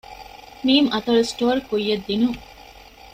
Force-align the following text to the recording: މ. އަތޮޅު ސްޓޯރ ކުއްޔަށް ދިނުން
މ. 0.65 0.67
އަތޮޅު 0.93 1.23
ސްޓޯރ 1.31 1.57
ކުއްޔަށް 1.67 2.05
ދިނުން 2.07 2.39